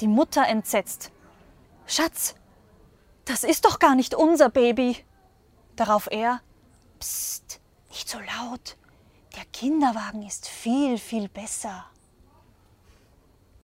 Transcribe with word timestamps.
Die 0.00 0.08
Mutter 0.08 0.46
entsetzt. 0.46 1.10
Schatz, 1.86 2.34
das 3.24 3.44
ist 3.44 3.64
doch 3.64 3.78
gar 3.78 3.94
nicht 3.94 4.14
unser 4.14 4.48
Baby. 4.48 5.04
Darauf 5.76 6.08
er, 6.10 6.40
Psst, 6.98 7.60
nicht 7.90 8.08
so 8.08 8.18
laut. 8.18 8.76
Der 9.36 9.44
Kinderwagen 9.52 10.22
ist 10.22 10.48
viel, 10.48 10.96
viel 10.96 11.28
besser. 11.28 11.84